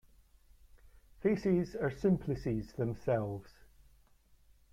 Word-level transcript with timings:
Faces 1.19 1.75
are 1.75 1.91
simplices 1.91 2.71
themselves. 2.73 3.51